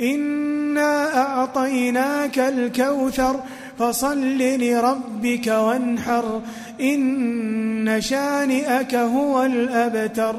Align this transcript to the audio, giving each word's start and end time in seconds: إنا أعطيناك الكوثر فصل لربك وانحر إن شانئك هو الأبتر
إنا 0.00 1.16
أعطيناك 1.16 2.38
الكوثر 2.38 3.40
فصل 3.78 4.38
لربك 4.38 5.46
وانحر 5.46 6.40
إن 6.80 8.00
شانئك 8.00 8.94
هو 8.94 9.42
الأبتر 9.42 10.36